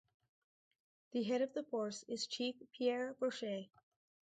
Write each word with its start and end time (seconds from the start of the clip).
The 1.11 1.21
head 1.21 1.43
of 1.43 1.53
the 1.53 1.61
force 1.61 2.03
is 2.07 2.25
Chief 2.25 2.55
Pierre 2.73 3.13
Brochet. 3.21 3.69